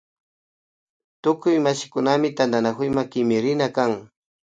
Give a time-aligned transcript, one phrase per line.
[1.21, 3.91] Tukuy mashikunami tantanakuyma kimirina kan